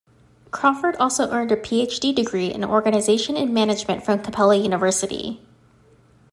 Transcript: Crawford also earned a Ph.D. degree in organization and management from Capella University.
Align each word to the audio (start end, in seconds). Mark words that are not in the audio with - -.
Crawford 0.49 0.95
also 0.95 1.29
earned 1.29 1.51
a 1.51 1.55
Ph.D. 1.55 2.11
degree 2.11 2.51
in 2.51 2.65
organization 2.65 3.37
and 3.37 3.53
management 3.53 4.03
from 4.03 4.17
Capella 4.23 4.55
University. 4.55 5.45